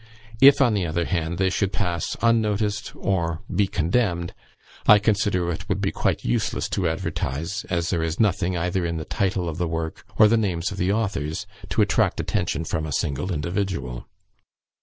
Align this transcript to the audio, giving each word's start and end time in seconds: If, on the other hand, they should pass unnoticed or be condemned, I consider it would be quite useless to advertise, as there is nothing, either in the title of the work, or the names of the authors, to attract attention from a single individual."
If, 0.39 0.61
on 0.61 0.73
the 0.73 0.87
other 0.87 1.05
hand, 1.05 1.37
they 1.37 1.51
should 1.51 1.71
pass 1.71 2.17
unnoticed 2.23 2.91
or 2.95 3.41
be 3.55 3.67
condemned, 3.67 4.33
I 4.87 4.97
consider 4.97 5.51
it 5.51 5.69
would 5.69 5.79
be 5.79 5.91
quite 5.91 6.23
useless 6.23 6.67
to 6.69 6.87
advertise, 6.89 7.65
as 7.69 7.91
there 7.91 8.01
is 8.01 8.19
nothing, 8.19 8.57
either 8.57 8.83
in 8.83 8.97
the 8.97 9.05
title 9.05 9.47
of 9.47 9.59
the 9.59 9.67
work, 9.67 10.03
or 10.17 10.27
the 10.27 10.37
names 10.37 10.71
of 10.71 10.79
the 10.79 10.91
authors, 10.91 11.45
to 11.69 11.83
attract 11.83 12.19
attention 12.19 12.63
from 12.65 12.87
a 12.87 12.91
single 12.93 13.31
individual." 13.31 14.07